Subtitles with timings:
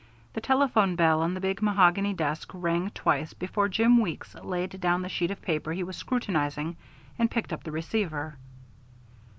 [0.33, 5.03] The telephone bell on the big mahogany desk rang twice before Jim Weeks laid down
[5.03, 6.75] the sheet of paper he was scrutinizing
[7.19, 8.37] and picked up the receiver.